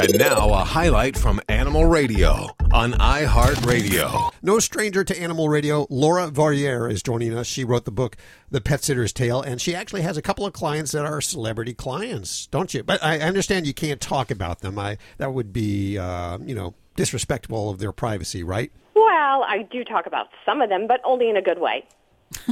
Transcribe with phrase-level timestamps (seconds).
[0.00, 4.30] And now, a highlight from Animal Radio on iHeartRadio.
[4.42, 7.48] No stranger to animal radio, Laura Vorreyer is joining us.
[7.48, 8.16] She wrote the book,
[8.48, 11.74] The Pet Sitter's Tale, and she actually has a couple of clients that are celebrity
[11.74, 12.84] clients, don't you?
[12.84, 14.78] But I understand you can't talk about them.
[14.78, 18.70] I that would be, uh, you know, disrespectful of their privacy, right?
[18.94, 21.84] Well, I do talk about some of them, but only in a good way.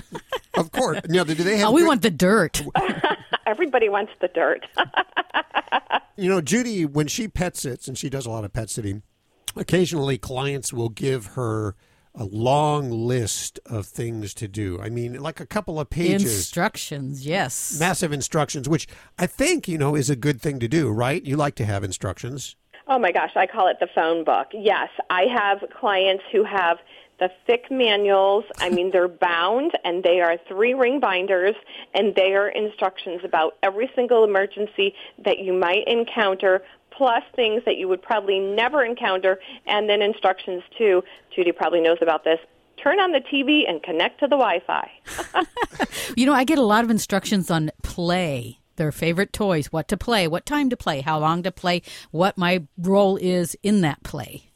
[0.54, 1.00] of course.
[1.08, 1.68] Now, do they have?
[1.68, 2.62] Oh, we good- want the dirt.
[3.46, 4.66] Everybody wants the dirt.
[6.18, 9.02] You know, Judy, when she pet sits, and she does a lot of pet sitting,
[9.54, 11.74] occasionally clients will give her
[12.14, 14.80] a long list of things to do.
[14.80, 16.34] I mean, like a couple of pages.
[16.34, 17.76] Instructions, yes.
[17.78, 21.22] Massive instructions, which I think, you know, is a good thing to do, right?
[21.22, 22.56] You like to have instructions.
[22.88, 24.46] Oh my gosh, I call it the phone book.
[24.54, 26.78] Yes, I have clients who have
[27.18, 28.44] the thick manuals.
[28.58, 31.54] I mean, they're bound and they are three ring binders
[31.94, 37.76] and they are instructions about every single emergency that you might encounter plus things that
[37.76, 41.02] you would probably never encounter and then instructions too.
[41.34, 42.38] Judy probably knows about this.
[42.82, 44.90] Turn on the TV and connect to the Wi-Fi.
[46.16, 49.96] You know, I get a lot of instructions on play, their favorite toys, what to
[49.96, 54.02] play, what time to play, how long to play, what my role is in that
[54.02, 54.50] play.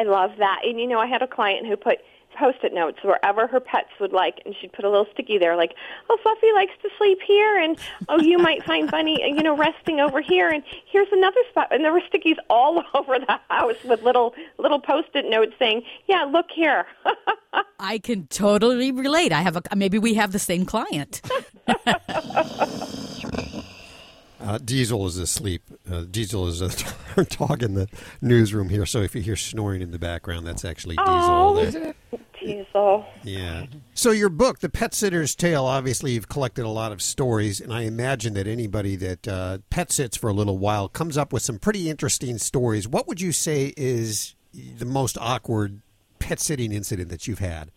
[0.00, 0.60] I love that.
[0.64, 1.98] And you know, I had a client who put
[2.38, 5.74] post-it notes wherever her pets would like, and she'd put a little sticky there, like,
[6.08, 7.76] "Oh, Fluffy likes to sleep here," and
[8.08, 11.84] "Oh, you might find Bunny, you know, resting over here." And here's another spot, and
[11.84, 16.46] there were stickies all over the house with little little post-it notes saying, "Yeah, look
[16.54, 16.86] here."
[17.78, 19.32] I can totally relate.
[19.32, 21.20] I have a maybe we have the same client.
[24.40, 25.62] Uh, Diesel is asleep.
[25.90, 27.88] Uh, Diesel is a dog in the
[28.20, 28.86] newsroom here.
[28.86, 31.14] So if you hear snoring in the background, that's actually Diesel.
[31.14, 31.94] Oh, there.
[32.40, 33.04] Diesel.
[33.22, 33.66] Yeah.
[33.94, 37.72] So your book, The Pet Sitter's Tale, obviously you've collected a lot of stories, and
[37.72, 41.42] I imagine that anybody that uh, pet sits for a little while comes up with
[41.42, 42.88] some pretty interesting stories.
[42.88, 45.82] What would you say is the most awkward
[46.18, 47.70] pet sitting incident that you've had?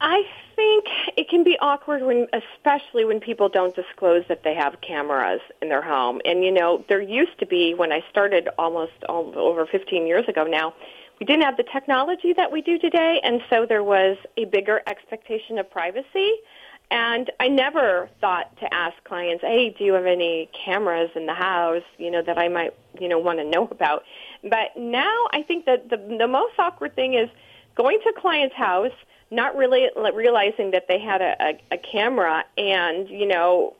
[0.00, 0.22] I
[0.56, 0.84] think
[1.16, 5.68] it can be awkward when, especially when people don't disclose that they have cameras in
[5.68, 6.20] their home.
[6.24, 10.28] And you know, there used to be when I started almost all, over 15 years
[10.28, 10.74] ago now.
[11.20, 14.82] We didn't have the technology that we do today, and so there was a bigger
[14.86, 16.34] expectation of privacy.
[16.90, 21.34] And I never thought to ask clients, "Hey, do you have any cameras in the
[21.34, 21.82] house?
[21.98, 24.04] You know that I might, you know, want to know about."
[24.42, 27.30] But now I think that the the most awkward thing is
[27.74, 28.92] going to a client's house
[29.30, 33.74] not really realizing that they had a, a, a camera and you know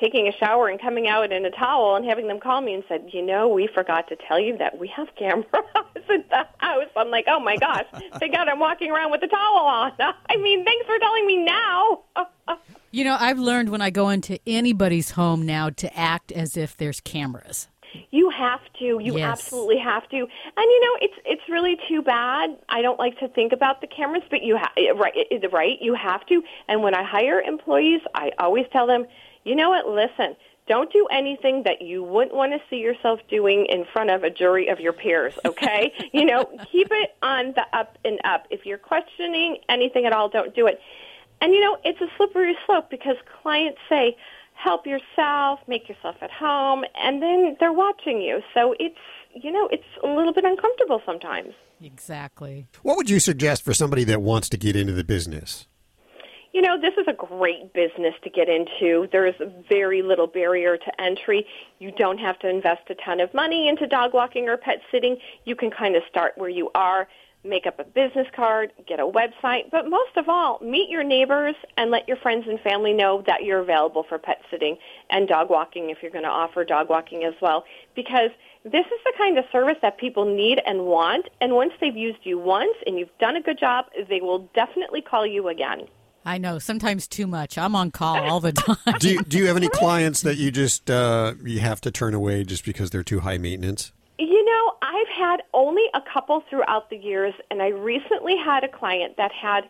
[0.00, 2.84] taking a shower and coming out in a towel and having them call me and
[2.88, 5.46] said, you know, we forgot to tell you that we have cameras
[6.08, 6.88] in the house.
[6.96, 7.84] I'm like, oh my gosh,
[8.18, 9.92] thank God I'm walking around with a towel on.
[9.98, 12.00] I mean, thanks for telling me now.
[12.90, 16.74] You know, I've learned when I go into anybody's home now to act as if
[16.74, 17.68] there's cameras.
[18.10, 18.98] You have to.
[19.02, 19.28] You Yes.
[19.28, 20.16] absolutely have to.
[20.16, 20.26] And
[20.56, 22.56] you know, it's it's really too bad.
[22.68, 25.14] I don't like to think about the cameras, but you ha- right
[25.52, 26.42] right, you have to.
[26.68, 29.06] And when I hire employees, I always tell them,
[29.44, 29.88] you know what?
[29.88, 30.36] Listen,
[30.68, 34.30] don't do anything that you wouldn't want to see yourself doing in front of a
[34.30, 35.92] jury of your peers, okay?
[36.12, 38.46] you know, keep it on the up and up.
[38.50, 40.80] If you're questioning anything at all, don't do it.
[41.40, 44.16] And you know, it's a slippery slope because clients say,
[44.58, 48.42] help yourself, make yourself at home, and then they're watching you.
[48.52, 48.98] So it's,
[49.34, 51.54] you know, it's a little bit uncomfortable sometimes.
[51.80, 52.66] Exactly.
[52.82, 55.68] What would you suggest for somebody that wants to get into the business?
[56.52, 59.06] You know, this is a great business to get into.
[59.12, 59.34] There is
[59.68, 61.46] very little barrier to entry.
[61.78, 65.18] You don't have to invest a ton of money into dog walking or pet sitting.
[65.44, 67.06] You can kind of start where you are,
[67.48, 71.54] make up a business card, get a website, but most of all, meet your neighbors
[71.76, 74.76] and let your friends and family know that you're available for pet sitting
[75.10, 77.64] and dog walking if you're going to offer dog walking as well.
[77.94, 78.30] Because
[78.64, 82.18] this is the kind of service that people need and want, and once they've used
[82.24, 85.86] you once and you've done a good job, they will definitely call you again.
[86.24, 87.56] I know, sometimes too much.
[87.56, 88.52] I'm on call all the
[88.84, 88.98] time.
[88.98, 92.12] Do you, do you have any clients that you just uh, you have to turn
[92.12, 93.92] away just because they're too high maintenance?
[95.28, 99.68] Had only a couple throughout the years, and I recently had a client that had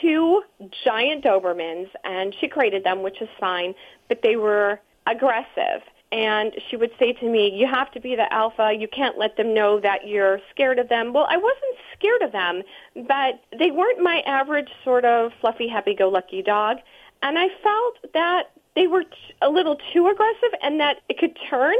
[0.00, 0.42] two
[0.82, 3.74] giant Dobermans, and she created them, which is fine,
[4.08, 5.82] but they were aggressive.
[6.10, 8.72] And she would say to me, you have to be the alpha.
[8.72, 11.12] You can't let them know that you're scared of them.
[11.12, 12.62] Well, I wasn't scared of them,
[13.06, 16.78] but they weren't my average sort of fluffy, happy-go-lucky dog.
[17.22, 19.10] And I felt that they were t-
[19.42, 21.76] a little too aggressive and that it could turn.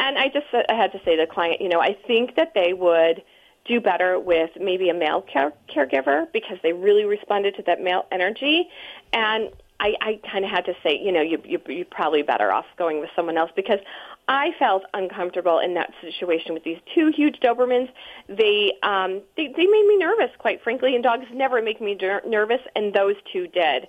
[0.00, 2.54] And I just I had to say to the client, you know, I think that
[2.54, 3.22] they would
[3.66, 8.06] do better with maybe a male care- caregiver because they really responded to that male
[8.10, 8.68] energy.
[9.12, 12.50] And I, I kind of had to say, you know, you, you, you're probably better
[12.50, 13.78] off going with someone else because
[14.26, 17.90] I felt uncomfortable in that situation with these two huge Dobermans.
[18.26, 20.94] They um, they, they made me nervous, quite frankly.
[20.94, 23.86] And dogs never make me ner- nervous, and those two did.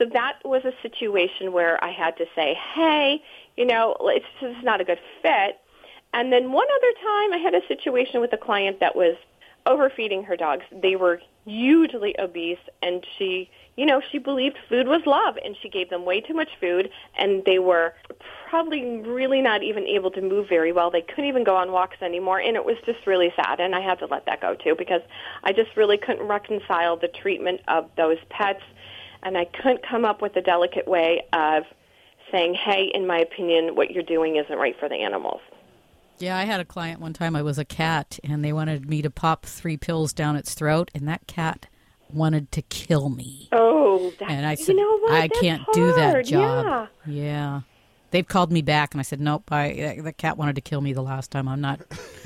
[0.00, 3.22] So that was a situation where I had to say, "Hey,
[3.58, 5.60] you know, it's this is not a good fit."
[6.14, 9.16] And then one other time, I had a situation with a client that was
[9.66, 10.64] overfeeding her dogs.
[10.72, 15.68] They were hugely obese, and she, you know, she believed food was love, and she
[15.68, 17.94] gave them way too much food, and they were
[18.48, 20.90] probably really not even able to move very well.
[20.90, 23.80] They couldn't even go on walks anymore, and it was just really sad, and I
[23.80, 25.02] had to let that go too because
[25.44, 28.62] I just really couldn't reconcile the treatment of those pets,
[29.22, 31.64] and I couldn't come up with a delicate way of
[32.30, 35.40] saying, hey, in my opinion, what you're doing isn't right for the animals.
[36.18, 37.34] Yeah, I had a client one time.
[37.34, 40.90] I was a cat, and they wanted me to pop three pills down its throat,
[40.94, 41.66] and that cat
[42.12, 43.48] wanted to kill me.
[43.52, 45.12] Oh, and I said, you know what?
[45.12, 46.26] I That's can't do that hard.
[46.26, 46.88] job.
[47.06, 47.12] Yeah.
[47.14, 47.60] yeah.
[48.10, 49.50] They've called me back, and I said, nope.
[49.52, 51.46] I, the cat wanted to kill me the last time.
[51.46, 51.80] I'm not.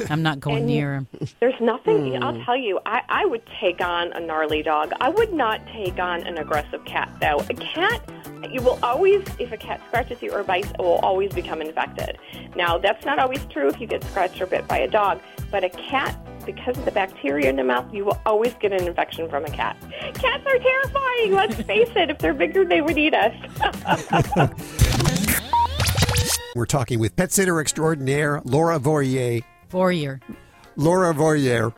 [0.08, 1.08] I'm not going And- near him.
[1.40, 2.14] There's nothing.
[2.16, 2.22] Hmm.
[2.22, 2.80] I'll tell you.
[2.86, 4.92] I, I would take on a gnarly dog.
[5.00, 7.38] I would not take on an aggressive cat, though.
[7.50, 8.02] A cat,
[8.50, 12.18] you will always, if a cat scratches you or bites, it will always become infected.
[12.56, 15.20] Now, that's not always true if you get scratched or bit by a dog,
[15.50, 16.16] but a cat,
[16.46, 19.50] because of the bacteria in the mouth, you will always get an infection from a
[19.50, 19.76] cat.
[20.14, 21.32] Cats are terrifying.
[21.32, 22.10] Let's face it.
[22.10, 23.34] If they're bigger, they would eat us.
[26.54, 29.42] We're talking with pet sitter extraordinaire Laura Vorreyer.
[29.72, 30.20] Warrior,
[30.76, 31.74] Laura Vorreyer.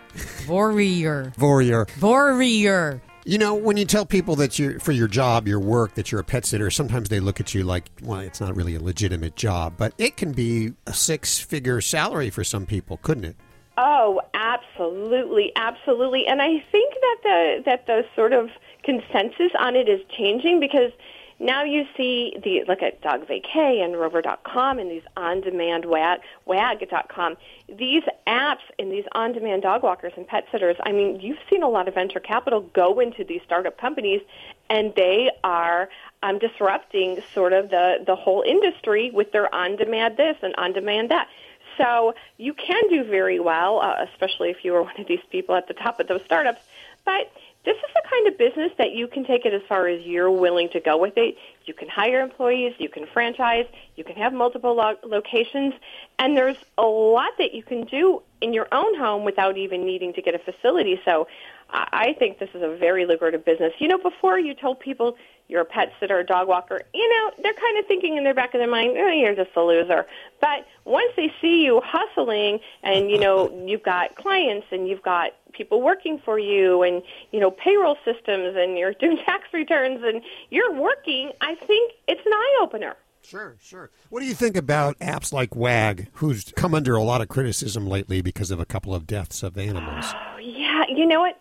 [0.46, 2.02] warrior, Vorreyer.
[2.02, 3.00] warrior.
[3.24, 6.20] You know, when you tell people that you're for your job, your work, that you're
[6.20, 9.34] a pet sitter, sometimes they look at you like, well, it's not really a legitimate
[9.34, 13.36] job, but it can be a six-figure salary for some people, couldn't it?
[13.78, 16.26] Oh, absolutely, absolutely.
[16.26, 18.50] And I think that the that the sort of
[18.84, 20.92] consensus on it is changing because
[21.38, 27.36] now you see the look at DogVacay and Rover.com and these on-demand wag, wag.com.
[27.68, 30.76] These apps and these on-demand dog walkers and pet sitters.
[30.84, 34.22] I mean, you've seen a lot of venture capital go into these startup companies,
[34.70, 35.90] and they are
[36.22, 41.28] um, disrupting sort of the the whole industry with their on-demand this and on-demand that.
[41.76, 45.54] So you can do very well, uh, especially if you are one of these people
[45.54, 46.62] at the top of those startups.
[47.04, 47.30] But
[47.66, 47.90] this is
[48.38, 51.36] business that you can take it as far as you're willing to go with it.
[51.64, 53.66] You can hire employees, you can franchise,
[53.96, 55.74] you can have multiple lo- locations,
[56.18, 60.12] and there's a lot that you can do in your own home without even needing
[60.14, 61.00] to get a facility.
[61.04, 61.26] So
[61.70, 63.72] I I think this is a very lucrative business.
[63.78, 65.16] You know, before you told people
[65.48, 68.34] you're a pet sitter, a dog walker, you know, they're kind of thinking in their
[68.34, 70.06] back of their mind, oh, you're just a loser.
[70.40, 75.32] But once they see you hustling and, you know, you've got clients and you've got
[75.52, 77.02] people working for you and,
[77.32, 82.24] you know, payroll systems and you're doing tax returns and you're working, I think it's
[82.24, 82.96] an eye-opener.
[83.22, 83.90] Sure, sure.
[84.08, 87.84] What do you think about apps like WAG, who's come under a lot of criticism
[87.84, 90.04] lately because of a couple of deaths of animals?
[90.14, 91.40] Oh, yeah, you know what?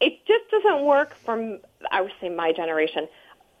[0.00, 1.58] It just doesn't work from,
[1.90, 3.08] I would say, my generation.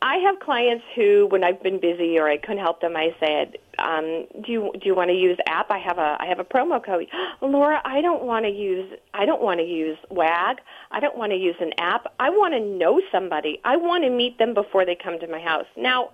[0.04, 3.56] I have clients who, when I've been busy or I couldn't help them, I said,
[3.78, 5.70] um, "Do you do you want to use app?
[5.70, 7.08] I have a I have a promo code."
[7.40, 10.60] Laura, I don't want to use I don't want to use WAG.
[10.90, 12.12] I don't want to use an app.
[12.20, 13.62] I want to know somebody.
[13.64, 15.66] I want to meet them before they come to my house.
[15.74, 16.10] Now,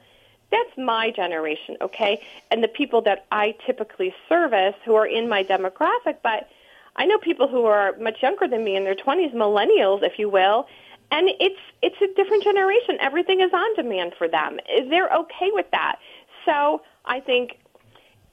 [0.53, 2.23] that's my generation, okay?
[2.53, 6.49] And the people that I typically service who are in my demographic, but
[6.95, 10.29] I know people who are much younger than me in their 20s, millennials, if you
[10.29, 10.67] will,
[11.11, 12.97] and it's it's a different generation.
[13.01, 14.59] Everything is on demand for them.
[14.89, 15.97] They're okay with that.
[16.45, 17.59] So, I think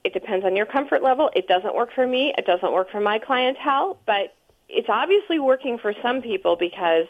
[0.04, 1.30] it depends on your comfort level.
[1.34, 2.32] It doesn't work for me.
[2.38, 4.34] It doesn't work for my clientele, but
[4.68, 7.06] it's obviously working for some people because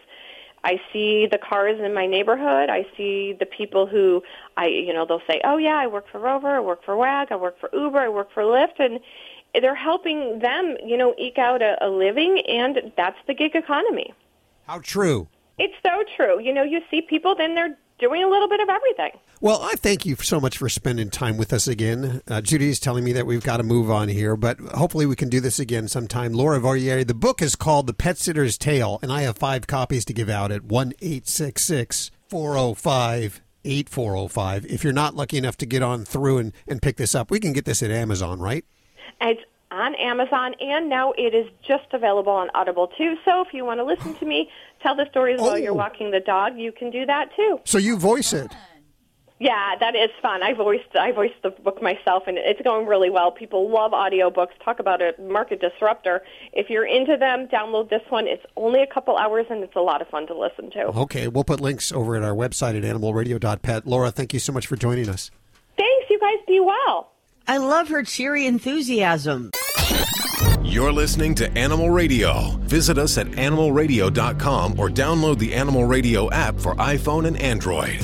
[0.65, 2.69] I see the cars in my neighborhood.
[2.69, 4.23] I see the people who
[4.57, 7.29] I, you know, they'll say, "Oh yeah, I work for Rover, I work for WAG,
[7.31, 9.01] I work for Uber, I work for Lyft," and
[9.55, 14.13] they're helping them, you know, eke out a, a living, and that's the gig economy.
[14.67, 15.29] How true.
[15.59, 16.41] It's so true.
[16.41, 19.11] You know, you see people, then they're doing a little bit of everything.
[19.41, 22.23] Well, I thank you so much for spending time with us again.
[22.29, 25.17] Uh, Judy is telling me that we've got to move on here, but hopefully we
[25.17, 26.33] can do this again sometime.
[26.33, 30.05] Laura Vorreyer, the book is called The Pet Sitter's Tale, and I have five copies
[30.07, 34.67] to give out at 1 405 8405.
[34.67, 37.41] If you're not lucky enough to get on through and, and pick this up, we
[37.41, 38.65] can get this at Amazon, right?
[39.21, 43.17] It's on Amazon, and now it is just available on Audible too.
[43.25, 44.51] So if you want to listen to me
[44.83, 45.75] tell the stories while you're Oh.
[45.75, 47.61] walking the dog, you can do that too.
[47.65, 48.51] So you voice it.
[49.41, 50.43] Yeah, that is fun.
[50.43, 53.31] I voiced I voiced the book myself, and it's going really well.
[53.31, 54.49] People love audiobooks.
[54.65, 56.25] Talk about a market disruptor.
[56.53, 58.27] If you're into them, download this one.
[58.27, 60.87] It's only a couple hours, and it's a lot of fun to listen to.
[61.03, 63.87] Okay, we'll put links over at our website at animalradio.pet.
[63.87, 65.31] Laura, thank you so much for joining us.
[65.77, 66.39] Thanks, you guys.
[66.49, 67.13] Be well.
[67.47, 69.53] I love her cheery enthusiasm.
[70.69, 72.51] You're listening to Animal Radio.
[72.61, 77.99] Visit us at animalradio.com or download the Animal Radio app for iPhone and Android.